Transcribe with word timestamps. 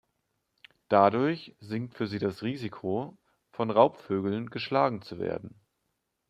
Dadurch 0.87 1.55
sinkt 1.59 1.93
für 1.93 2.07
sie 2.07 2.17
das 2.17 2.41
Risiko, 2.41 3.19
von 3.51 3.69
Raubvögeln 3.69 4.49
geschlagen 4.49 5.03
zu 5.03 5.19
werden. 5.19 5.61